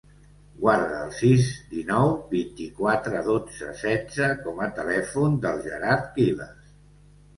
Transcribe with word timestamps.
Guarda 0.61 1.01
el 1.07 1.11
sis, 1.17 1.49
dinou, 1.73 2.09
vint-i-quatre, 2.31 3.21
dotze, 3.27 3.69
setze 3.85 4.31
com 4.47 4.65
a 4.67 4.71
telèfon 4.81 5.41
del 5.45 5.63
Gerard 5.69 6.09
Quiles. 6.17 6.77